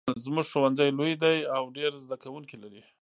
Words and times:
زمونږ 0.23 0.47
ښوونځی 0.51 0.89
لوی 0.97 1.13
ده 1.21 1.31
او 1.57 1.63
ډېر 1.77 1.91
زده 2.05 2.17
کوونکي 2.23 2.55
لري 2.63 2.81